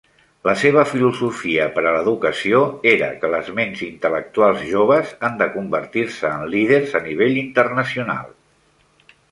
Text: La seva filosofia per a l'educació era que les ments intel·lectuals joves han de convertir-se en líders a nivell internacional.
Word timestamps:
La 0.47 0.53
seva 0.59 0.83
filosofia 0.91 1.67
per 1.75 1.83
a 1.83 1.91
l'educació 1.95 2.61
era 2.93 3.09
que 3.21 3.31
les 3.35 3.51
ments 3.59 3.85
intel·lectuals 3.89 4.65
joves 4.71 5.13
han 5.29 5.39
de 5.43 5.51
convertir-se 5.59 6.35
en 6.39 6.51
líders 6.57 7.01
a 7.03 7.05
nivell 7.11 7.41
internacional. 7.47 8.39